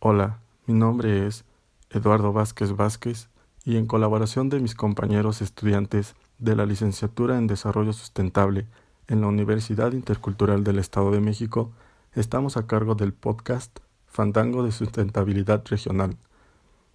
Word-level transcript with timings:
Hola, 0.00 0.38
mi 0.68 0.74
nombre 0.74 1.26
es 1.26 1.44
Eduardo 1.90 2.32
Vázquez 2.32 2.76
Vázquez 2.76 3.30
y 3.64 3.78
en 3.78 3.86
colaboración 3.86 4.48
de 4.48 4.60
mis 4.60 4.76
compañeros 4.76 5.42
estudiantes 5.42 6.14
de 6.38 6.54
la 6.54 6.66
licenciatura 6.66 7.36
en 7.36 7.48
Desarrollo 7.48 7.92
Sustentable 7.92 8.68
en 9.08 9.22
la 9.22 9.26
Universidad 9.26 9.90
Intercultural 9.90 10.62
del 10.62 10.78
Estado 10.78 11.10
de 11.10 11.18
México, 11.18 11.72
estamos 12.14 12.56
a 12.56 12.68
cargo 12.68 12.94
del 12.94 13.12
podcast 13.12 13.76
Fandango 14.06 14.62
de 14.62 14.70
Sustentabilidad 14.70 15.64
Regional. 15.66 16.16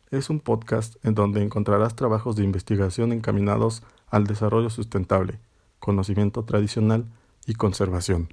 Es 0.09 0.29
un 0.29 0.39
podcast 0.39 0.95
en 1.05 1.13
donde 1.13 1.43
encontrarás 1.43 1.97
trabajos 1.97 2.37
de 2.37 2.45
investigación 2.45 3.11
encaminados 3.11 3.83
al 4.07 4.27
desarrollo 4.27 4.69
sustentable, 4.69 5.41
conocimiento 5.79 6.45
tradicional 6.45 7.03
y 7.45 7.55
conservación. 7.55 8.29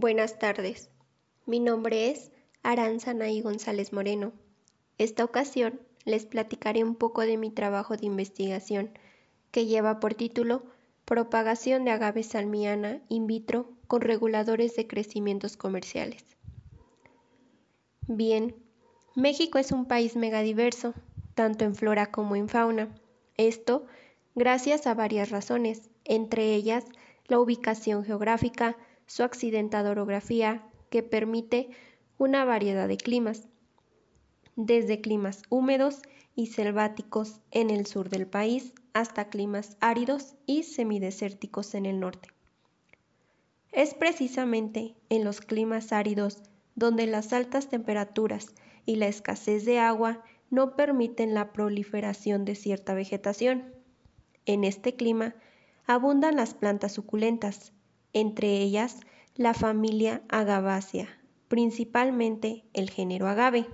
Buenas 0.00 0.38
tardes. 0.38 0.88
Mi 1.44 1.60
nombre 1.60 2.10
es 2.10 2.32
Aranzanaí 2.62 3.42
González 3.42 3.92
Moreno. 3.92 4.32
Esta 4.96 5.24
ocasión 5.24 5.78
les 6.06 6.24
platicaré 6.24 6.82
un 6.82 6.94
poco 6.94 7.20
de 7.20 7.36
mi 7.36 7.50
trabajo 7.50 7.98
de 7.98 8.06
investigación 8.06 8.90
que 9.50 9.66
lleva 9.66 10.00
por 10.00 10.14
título 10.14 10.62
Propagación 11.04 11.84
de 11.84 11.90
agave 11.90 12.22
salmiana 12.22 13.02
in 13.08 13.26
vitro 13.26 13.72
con 13.88 14.00
reguladores 14.00 14.74
de 14.74 14.86
crecimientos 14.86 15.58
comerciales. 15.58 16.24
Bien, 18.06 18.56
México 19.14 19.58
es 19.58 19.70
un 19.70 19.84
país 19.84 20.16
megadiverso, 20.16 20.94
tanto 21.34 21.66
en 21.66 21.74
flora 21.74 22.10
como 22.10 22.36
en 22.36 22.48
fauna. 22.48 22.88
Esto 23.36 23.84
gracias 24.34 24.86
a 24.86 24.94
varias 24.94 25.28
razones, 25.28 25.90
entre 26.04 26.54
ellas 26.54 26.86
la 27.26 27.38
ubicación 27.38 28.02
geográfica, 28.02 28.78
su 29.10 29.24
accidentada 29.24 29.90
orografía 29.90 30.62
que 30.88 31.02
permite 31.02 31.68
una 32.16 32.44
variedad 32.44 32.86
de 32.86 32.96
climas, 32.96 33.48
desde 34.54 35.00
climas 35.00 35.42
húmedos 35.48 36.02
y 36.36 36.46
selváticos 36.46 37.40
en 37.50 37.70
el 37.70 37.86
sur 37.86 38.08
del 38.08 38.28
país 38.28 38.72
hasta 38.92 39.28
climas 39.28 39.76
áridos 39.80 40.36
y 40.46 40.62
semidesérticos 40.62 41.74
en 41.74 41.86
el 41.86 41.98
norte. 41.98 42.28
Es 43.72 43.94
precisamente 43.94 44.94
en 45.08 45.24
los 45.24 45.40
climas 45.40 45.92
áridos 45.92 46.44
donde 46.76 47.08
las 47.08 47.32
altas 47.32 47.68
temperaturas 47.68 48.54
y 48.86 48.94
la 48.94 49.08
escasez 49.08 49.64
de 49.64 49.80
agua 49.80 50.22
no 50.50 50.76
permiten 50.76 51.34
la 51.34 51.50
proliferación 51.50 52.44
de 52.44 52.54
cierta 52.54 52.94
vegetación. 52.94 53.74
En 54.46 54.62
este 54.62 54.94
clima 54.94 55.34
abundan 55.84 56.36
las 56.36 56.54
plantas 56.54 56.92
suculentas, 56.92 57.72
entre 58.12 58.58
ellas 58.58 59.00
la 59.34 59.54
familia 59.54 60.22
Agavácea, 60.28 61.08
principalmente 61.48 62.64
el 62.72 62.90
género 62.90 63.28
agave. 63.28 63.66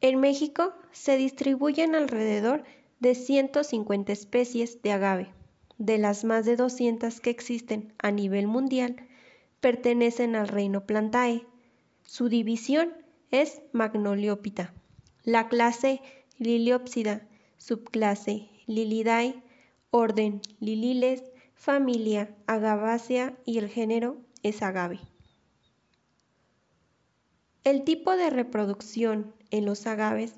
En 0.00 0.20
México 0.20 0.74
se 0.92 1.16
distribuyen 1.16 1.94
alrededor 1.94 2.64
de 3.00 3.14
150 3.14 4.12
especies 4.12 4.80
de 4.82 4.92
agave. 4.92 5.32
De 5.76 5.98
las 5.98 6.24
más 6.24 6.44
de 6.44 6.56
200 6.56 7.20
que 7.20 7.30
existen 7.30 7.94
a 7.98 8.10
nivel 8.10 8.46
mundial, 8.46 8.96
pertenecen 9.60 10.34
al 10.34 10.48
reino 10.48 10.86
Plantae. 10.86 11.46
Su 12.02 12.28
división 12.28 12.92
es 13.30 13.60
Magnoliopita. 13.72 14.72
La 15.24 15.48
clase 15.48 16.00
Liliopsida, 16.38 17.26
subclase 17.56 18.48
Lilidae, 18.66 19.42
orden 19.90 20.40
Lililes, 20.60 21.22
familia 21.58 22.34
Agavácea 22.46 23.36
y 23.44 23.58
el 23.58 23.68
género 23.68 24.16
es 24.44 24.62
agave. 24.62 25.00
El 27.64 27.82
tipo 27.82 28.16
de 28.16 28.30
reproducción 28.30 29.34
en 29.50 29.66
los 29.66 29.86
agaves 29.88 30.34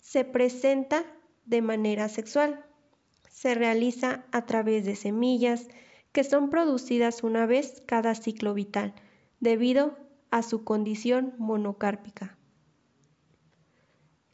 se 0.00 0.24
presenta 0.24 1.04
de 1.44 1.60
manera 1.60 2.08
sexual. 2.08 2.64
Se 3.28 3.54
realiza 3.54 4.24
a 4.32 4.46
través 4.46 4.86
de 4.86 4.96
semillas 4.96 5.68
que 6.12 6.24
son 6.24 6.48
producidas 6.48 7.22
una 7.22 7.44
vez 7.44 7.82
cada 7.86 8.14
ciclo 8.14 8.54
vital 8.54 8.94
debido 9.40 9.98
a 10.30 10.42
su 10.42 10.64
condición 10.64 11.34
monocárpica. 11.36 12.38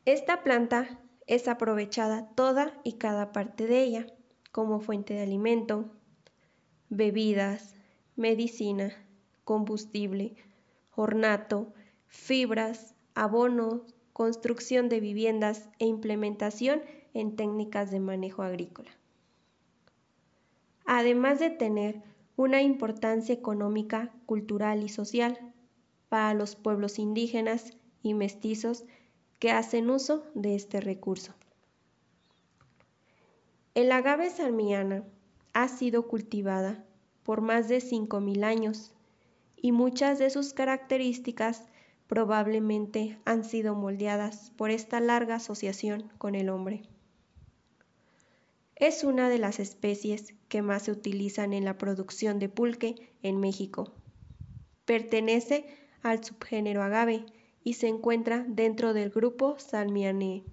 Esta 0.05 0.45
planta 0.45 1.01
es 1.27 1.49
aprovechada 1.49 2.31
toda 2.37 2.81
y 2.85 2.95
cada 2.95 3.33
parte 3.33 3.67
de 3.67 3.83
ella 3.83 4.07
como 4.53 4.81
fuente 4.81 5.15
de 5.15 5.23
alimento, 5.23 5.91
bebidas, 6.91 7.75
medicina, 8.17 8.93
combustible, 9.45 10.35
ornato, 10.95 11.73
fibras, 12.09 12.95
abono, 13.15 13.85
construcción 14.13 14.89
de 14.89 15.01
viviendas 15.01 15.69
e 15.79 15.87
implementación 15.87 16.83
en 17.15 17.37
técnicas 17.37 17.91
de 17.91 18.01
manejo 18.01 18.43
agrícola. 18.43 18.91
Además 20.85 21.39
de 21.39 21.51
tener 21.51 22.03
una 22.37 22.63
importancia 22.63 23.35
económica, 23.35 24.13
cultural 24.27 24.83
y 24.83 24.89
social 24.89 25.39
para 26.09 26.35
los 26.35 26.57
pueblos 26.57 26.99
indígenas 26.99 27.77
y 28.03 28.15
mestizos 28.15 28.85
que 29.39 29.53
hacen 29.53 29.91
uso 29.91 30.25
de 30.35 30.55
este 30.55 30.81
recurso. 30.81 31.35
El 33.75 33.93
agave 33.93 34.31
salmiana 34.31 35.05
ha 35.53 35.69
sido 35.69 36.09
cultivada 36.09 36.85
por 37.23 37.41
más 37.41 37.69
de 37.69 37.79
5.000 37.79 38.45
años 38.45 38.93
y 39.57 39.73
muchas 39.73 40.19
de 40.19 40.31
sus 40.31 40.53
características 40.53 41.65
probablemente 42.07 43.19
han 43.25 43.45
sido 43.45 43.75
moldeadas 43.75 44.53
por 44.57 44.71
esta 44.71 45.01
larga 45.01 45.37
asociación 45.37 46.11
con 46.19 46.35
el 46.35 46.49
hombre. 46.49 46.83
Es 48.75 49.05
una 49.05 49.29
de 49.29 49.39
las 49.39 49.61
especies 49.61 50.35
que 50.49 50.63
más 50.63 50.85
se 50.85 50.93
utilizan 50.93 51.53
en 51.53 51.65
la 51.65 51.79
producción 51.79 52.39
de 52.39 52.49
pulque 52.49 53.13
en 53.23 53.39
México. 53.39 53.93
Pertenece 54.87 55.67
al 56.03 56.25
subgénero 56.25 56.83
agave 56.83 57.27
y 57.63 57.75
se 57.75 57.89
encuentra 57.89 58.45
dentro 58.49 58.95
del 58.95 59.11
grupo 59.11 59.59
Salmianae, 59.59 60.45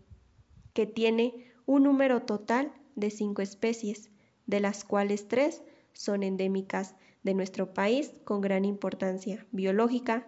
que 0.73 0.85
tiene 0.85 1.45
un 1.65 1.83
número 1.83 2.21
total 2.23 2.71
de 2.95 3.09
cinco 3.09 3.41
especies, 3.41 4.11
de 4.47 4.59
las 4.59 4.83
cuales 4.83 5.27
tres 5.27 5.61
son 5.93 6.23
endémicas 6.23 6.95
de 7.23 7.33
nuestro 7.33 7.73
país 7.73 8.11
con 8.23 8.41
gran 8.41 8.65
importancia 8.65 9.45
biológica, 9.51 10.25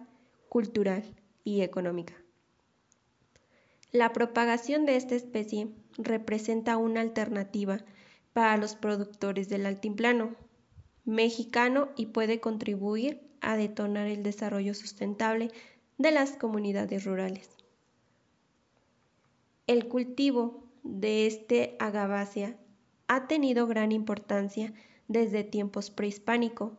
cultural 0.48 1.02
y 1.44 1.62
económica. 1.62 2.14
La 3.92 4.12
propagación 4.12 4.86
de 4.86 4.96
esta 4.96 5.16
especie 5.16 5.68
representa 5.98 6.76
una 6.76 7.00
alternativa 7.00 7.78
para 8.32 8.56
los 8.56 8.76
productores 8.76 9.48
del 9.48 9.66
altiplano 9.66 10.36
mexicano 11.04 11.88
y 11.96 12.06
puede 12.06 12.40
contribuir 12.40 13.20
a 13.40 13.56
detonar 13.56 14.06
el 14.06 14.22
desarrollo 14.22 14.74
sustentable 14.74 15.50
de 15.98 16.10
las 16.12 16.32
comunidades 16.32 17.04
rurales. 17.04 17.48
El 19.66 19.88
cultivo 19.88 20.64
de 20.82 21.26
este 21.26 21.76
agavácea 21.78 22.56
ha 23.12 23.26
tenido 23.26 23.66
gran 23.66 23.90
importancia 23.90 24.72
desde 25.08 25.42
tiempos 25.42 25.90
prehispánicos. 25.90 26.74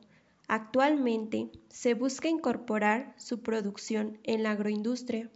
Actualmente 0.47 1.51
se 1.67 1.93
busca 1.93 2.29
incorporar 2.29 3.13
su 3.17 3.41
producción 3.41 4.17
en 4.23 4.43
la 4.43 4.51
agroindustria, 4.51 5.29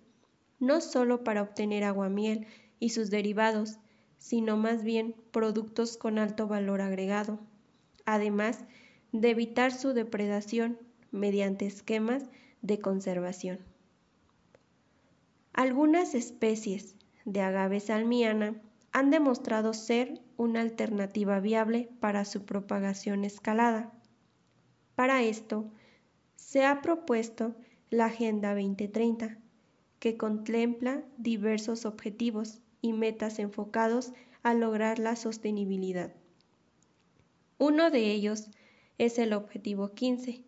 no 0.62 0.80
solo 0.80 1.26
para 1.26 1.42
obtener 1.42 1.84
aguamiel 1.84 2.48
y 2.80 2.92
sus 2.92 3.10
derivados, 3.10 3.78
sino 4.20 4.56
más 4.56 4.86
bien 4.86 5.18
productos 5.32 5.98
con 5.98 6.18
alto 6.18 6.48
valor 6.48 6.80
agregado, 6.80 7.42
además 8.06 8.64
de 9.12 9.32
evitar 9.32 9.74
su 9.74 9.92
depredación 9.92 10.80
mediante 11.12 11.66
esquemas 11.66 12.24
de 12.62 12.80
conservación. 12.80 13.60
Algunas 15.52 16.16
especies 16.16 16.96
de 17.26 17.42
agave 17.42 17.82
salmiana 17.82 18.62
han 18.96 19.10
demostrado 19.10 19.74
ser 19.74 20.22
una 20.38 20.62
alternativa 20.62 21.42
viable 21.42 21.90
para 22.00 22.24
su 22.24 22.46
propagación 22.46 23.26
escalada. 23.26 23.92
Para 24.96 25.22
esto, 25.22 25.70
se 26.38 26.64
ha 26.64 26.82
propuesto 26.82 27.58
la 27.90 28.06
Agenda 28.06 28.56
2030, 28.56 29.38
que 30.00 30.16
contempla 30.16 31.04
diversos 31.18 31.86
objetivos 31.86 32.62
y 32.80 32.94
metas 32.94 33.38
enfocados 33.40 34.14
a 34.44 34.54
lograr 34.54 34.98
la 34.98 35.18
sostenibilidad. 35.18 36.14
Uno 37.58 37.92
de 37.92 38.12
ellos 38.12 38.50
es 38.98 39.20
el 39.20 39.34
objetivo 39.34 39.94
15, 39.94 40.42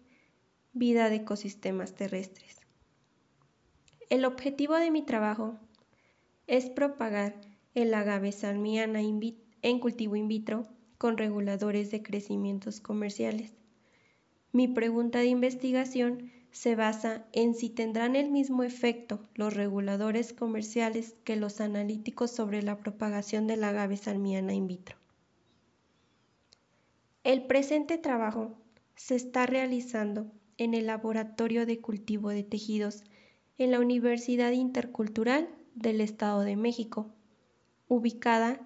vida 0.71 1.09
de 1.09 1.17
ecosistemas 1.17 1.95
terrestres. 1.95 2.61
El 4.09 4.23
objetivo 4.23 4.75
de 4.75 4.89
mi 4.89 5.01
trabajo 5.01 5.59
es 6.47 6.69
propagar 6.69 7.46
el 7.77 7.94
agave 7.94 8.31
salmiana 8.31 9.01
en 9.01 9.79
cultivo 9.79 10.15
in 10.15 10.27
vitro 10.27 10.65
con 10.97 11.15
reguladores 11.15 11.91
de 11.91 12.01
crecimientos 12.01 12.79
comerciales. 12.79 13.53
Mi 14.51 14.68
pregunta 14.68 15.19
de 15.19 15.27
investigación 15.27 16.31
se 16.50 16.75
basa 16.75 17.27
en 17.33 17.53
si 17.53 17.69
tendrán 17.69 18.15
el 18.15 18.31
mismo 18.31 18.63
efecto 18.63 19.19
los 19.35 19.53
reguladores 19.53 20.33
comerciales 20.33 21.18
que 21.24 21.35
los 21.35 21.62
analíticos 21.62 22.31
sobre 22.31 22.63
la 22.63 22.79
propagación 22.79 23.45
del 23.45 23.63
agave 23.63 23.97
salmiana 23.97 24.56
in 24.56 24.65
vitro. 24.65 24.97
El 27.23 27.45
presente 27.45 28.00
trabajo 28.00 28.57
se 28.95 29.13
está 29.13 29.45
realizando 29.45 30.31
en 30.57 30.73
el 30.73 30.88
Laboratorio 30.88 31.68
de 31.68 31.80
Cultivo 31.80 32.30
de 32.30 32.41
Tejidos 32.41 33.03
en 33.59 33.69
la 33.69 33.80
Universidad 33.80 34.53
Intercultural 34.53 35.47
del 35.75 36.01
Estado 36.01 36.41
de 36.41 36.56
México, 36.56 37.13
ubicada 37.87 38.59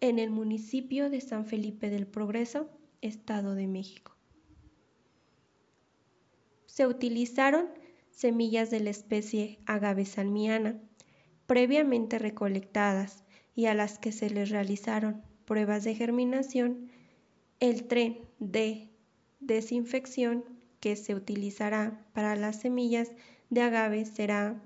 en 0.00 0.18
el 0.18 0.30
municipio 0.30 1.10
de 1.10 1.20
San 1.20 1.44
Felipe 1.44 1.90
del 1.90 2.06
Progreso, 2.06 2.68
Estado 3.00 3.54
de 3.54 3.66
México. 3.66 4.16
Se 6.66 6.86
utilizaron 6.86 7.68
semillas 8.10 8.70
de 8.70 8.80
la 8.80 8.90
especie 8.90 9.58
agave 9.66 10.04
salmiana, 10.04 10.80
previamente 11.46 12.18
recolectadas 12.18 13.24
y 13.54 13.66
a 13.66 13.74
las 13.74 13.98
que 13.98 14.12
se 14.12 14.30
les 14.30 14.50
realizaron 14.50 15.22
pruebas 15.44 15.82
de 15.82 15.94
germinación, 15.94 16.90
el 17.58 17.88
tren 17.88 18.18
de 18.38 18.90
desinfección 19.40 20.44
que 20.78 20.94
se 20.94 21.14
utilizará 21.14 22.04
para 22.12 22.36
las 22.36 22.60
semillas 22.60 23.10
de 23.50 23.62
agave 23.62 24.04
será 24.04 24.62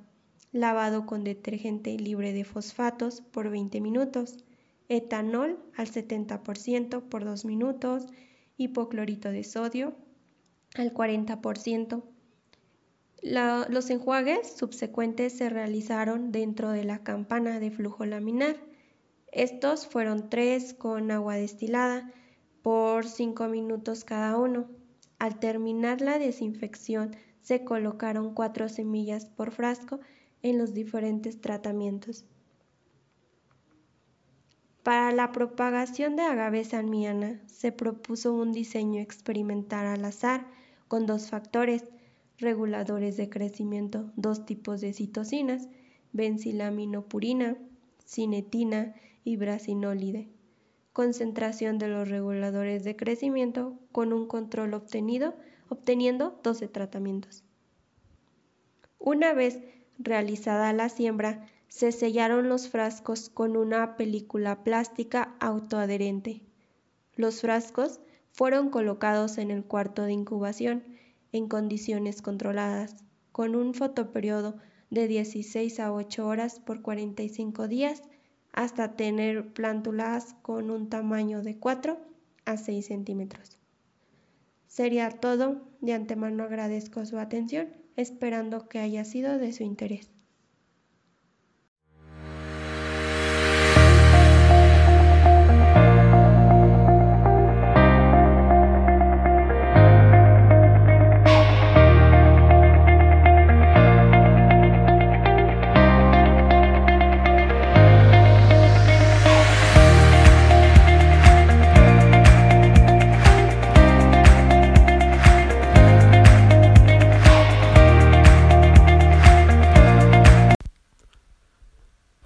lavado 0.53 1.07
con 1.07 1.25
detergente 1.25 1.97
libre 1.99 2.33
de 2.33 2.45
fosfatos 2.45 3.23
por 3.23 3.51
20 3.51 3.81
minutos, 3.81 4.37
etanol 4.89 5.59
al 5.77 5.89
70% 5.89 7.03
por 7.09 7.25
2 7.25 7.45
minutos, 7.47 8.07
hipoclorito 8.59 9.31
de 9.31 9.45
sodio 9.45 9.95
al 10.75 10.93
40%. 10.93 12.03
los 13.23 13.91
enjuagues 13.91 14.57
subsecuentes 14.57 15.33
se 15.33 15.49
realizaron 15.49 16.33
dentro 16.33 16.71
de 16.71 16.85
la 16.85 17.03
campana 17.03 17.59
de 17.59 17.71
flujo 17.71 18.05
laminar. 18.05 18.57
Estos 19.31 19.87
fueron 19.87 20.29
tres 20.29 20.75
con 20.75 21.11
agua 21.11 21.37
destilada 21.37 22.13
por 22.63 23.07
5 23.07 23.49
minutos 23.49 24.05
cada 24.05 24.37
uno. 24.37 24.69
Al 25.19 25.39
terminar 25.39 26.01
la 26.01 26.19
desinfección 26.19 27.17
se 27.41 27.65
colocaron 27.65 28.35
cuatro 28.35 28.69
semillas 28.69 29.27
por 29.27 29.51
frasco 29.51 30.01
en 30.43 30.59
los 30.59 30.75
diferentes 30.75 31.41
tratamientos. 31.41 32.25
Para 34.83 35.13
la 35.13 35.31
propagación 35.31 36.17
de 36.17 36.23
agave 36.23 36.65
salmiana 36.65 37.41
se 37.47 37.71
propuso 37.71 38.35
un 38.35 38.53
diseño 38.53 39.01
experimental 39.01 39.87
al 39.87 40.05
azar 40.05 40.47
con 40.89 41.07
dos 41.07 41.29
factores 41.31 41.85
reguladores 42.39 43.17
de 43.17 43.29
crecimiento, 43.29 44.11
dos 44.17 44.45
tipos 44.45 44.81
de 44.81 44.93
citocinas, 44.93 45.69
benzilaminopurina, 46.13 47.57
cinetina 48.05 48.95
y 49.25 49.37
brasinólide. 49.37 50.29
Concentración 50.93 51.79
de 51.79 51.89
los 51.89 52.09
reguladores 52.09 52.83
de 52.83 52.97
crecimiento 52.97 53.79
con 53.93 54.13
un 54.13 54.27
control 54.27 54.75
obtenido, 54.75 55.35
obteniendo 55.69 56.39
12 56.43 56.69
tratamientos. 56.69 57.45
Una 58.99 59.33
vez 59.33 59.61
realizada 59.99 60.73
la 60.73 60.89
siembra, 60.89 61.47
se 61.69 61.91
sellaron 61.93 62.49
los 62.49 62.69
frascos 62.69 63.31
con 63.31 63.57
una 63.57 63.97
película 63.97 64.63
plástica 64.63 65.35
autoadherente. 65.41 66.43
Los 67.17 67.41
frascos 67.41 68.01
fueron 68.33 68.71
colocados 68.71 69.39
en 69.39 69.51
el 69.51 69.65
cuarto 69.65 70.03
de 70.03 70.13
incubación 70.13 70.85
en 71.33 71.49
condiciones 71.49 72.21
controladas, 72.21 72.97
con 73.33 73.57
un 73.57 73.73
fotoperiodo 73.73 74.57
de 74.91 75.09
16 75.09 75.81
a 75.81 75.93
8 75.93 76.27
horas 76.27 76.61
por 76.61 76.83
45 76.83 77.69
días 77.69 78.03
hasta 78.53 78.97
tener 78.97 79.55
plántulas 79.55 80.35
con 80.43 80.71
un 80.71 80.91
tamaño 80.91 81.43
de 81.43 81.57
4 81.57 81.99
a 82.45 82.57
6 82.59 82.87
centímetros. 82.87 83.59
Sería 84.67 85.09
todo, 85.11 85.63
de 85.81 85.95
antemano 85.95 86.45
agradezco 86.45 87.07
su 87.07 87.19
atención 87.19 87.82
esperando 87.97 88.69
que 88.69 88.79
haya 88.79 89.05
sido 89.05 89.39
de 89.39 89.53
su 89.53 89.63
interés. 89.63 90.11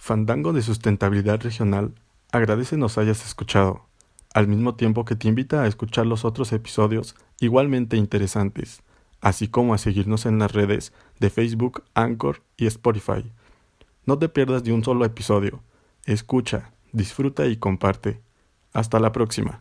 Fandango 0.06 0.52
de 0.52 0.62
Sustentabilidad 0.62 1.40
Regional 1.40 1.92
agradece 2.30 2.76
nos 2.76 2.96
hayas 2.96 3.26
escuchado, 3.26 3.86
al 4.34 4.46
mismo 4.46 4.76
tiempo 4.76 5.04
que 5.04 5.16
te 5.16 5.26
invita 5.26 5.62
a 5.62 5.66
escuchar 5.66 6.06
los 6.06 6.24
otros 6.24 6.52
episodios 6.52 7.16
igualmente 7.40 7.96
interesantes, 7.96 8.84
así 9.20 9.48
como 9.48 9.74
a 9.74 9.78
seguirnos 9.78 10.24
en 10.24 10.38
las 10.38 10.52
redes 10.52 10.92
de 11.18 11.28
Facebook, 11.28 11.82
Anchor 11.94 12.44
y 12.56 12.66
Spotify. 12.66 13.32
No 14.04 14.16
te 14.16 14.28
pierdas 14.28 14.62
de 14.62 14.72
un 14.72 14.84
solo 14.84 15.04
episodio. 15.04 15.60
Escucha, 16.04 16.70
disfruta 16.92 17.46
y 17.46 17.56
comparte. 17.56 18.20
Hasta 18.72 19.00
la 19.00 19.10
próxima. 19.10 19.58